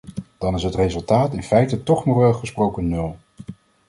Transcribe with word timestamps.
Dan 0.37 0.55
is 0.55 0.63
het 0.63 0.75
resultaat 0.75 1.33
in 1.33 1.43
feite 1.43 1.83
toch 1.83 2.05
moreel 2.05 2.33
gesproken 2.33 2.87
nul. 2.89 3.17